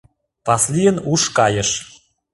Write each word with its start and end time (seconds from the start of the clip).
Васлийын 0.45 0.97
уш 1.11 1.23
кайыш. 1.37 1.69